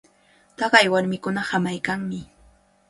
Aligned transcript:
Taqay 0.61 0.85
warmikunaqa 0.93 1.51
hamaykanmi. 1.53 2.19